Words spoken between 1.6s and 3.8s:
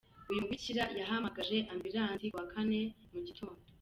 ambilansi ku wa Kane mu gitondo.